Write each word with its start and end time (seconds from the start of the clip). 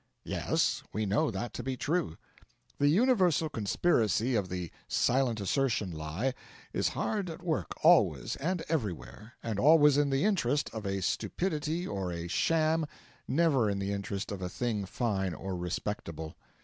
Yes, 0.23 0.81
we 0.91 1.05
know 1.05 1.29
that 1.29 1.53
to 1.53 1.61
be 1.61 1.77
true. 1.77 2.17
The 2.79 2.87
universal 2.87 3.49
conspiracy 3.49 4.33
of 4.33 4.49
the 4.49 4.71
silent 4.87 5.39
assertion 5.39 5.91
lie 5.91 6.33
is 6.73 6.87
hard 6.97 7.29
at 7.29 7.43
work 7.43 7.67
always 7.83 8.35
and 8.37 8.63
everywhere, 8.67 9.33
and 9.43 9.59
always 9.59 9.99
in 9.99 10.09
the 10.09 10.23
interest 10.23 10.71
of 10.73 10.87
a 10.87 11.03
stupidity 11.03 11.85
or 11.85 12.11
a 12.11 12.27
sham, 12.27 12.87
never 13.27 13.69
in 13.69 13.77
the 13.77 13.91
interest 13.93 14.31
of 14.31 14.41
a 14.41 14.49
thing 14.49 14.85
fine 14.87 15.35
or 15.35 15.55
respectable. 15.55 16.35